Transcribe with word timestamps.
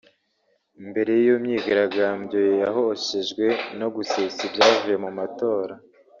Mbere 0.89 1.11
y’iyo 1.19 1.35
myigagambyo 1.43 2.39
yahoshejwe 2.61 3.45
no 3.79 3.87
gusesa 3.95 4.39
ibyavuye 4.47 4.95
mu 5.03 5.11
matora 5.17 5.73